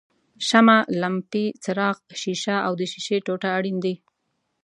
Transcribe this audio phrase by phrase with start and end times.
[0.47, 3.95] شمع، لمپې څراغ ښيښه او د ښیښې ټوټه اړین دي.